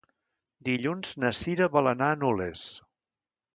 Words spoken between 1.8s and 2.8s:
anar a Nules.